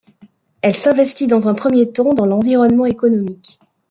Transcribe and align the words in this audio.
Elle 0.63 0.73
s’investit 0.73 1.27
dans 1.27 1.47
un 1.47 1.53
premier 1.53 1.91
temps 1.91 2.15
dans 2.15 2.25
l’environnement 2.25 2.85
économique. 2.87 3.59